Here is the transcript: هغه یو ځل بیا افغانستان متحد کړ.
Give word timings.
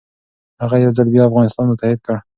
هغه 0.61 0.75
یو 0.83 0.91
ځل 0.97 1.07
بیا 1.13 1.23
افغانستان 1.25 1.65
متحد 1.71 1.99
کړ. 2.05 2.15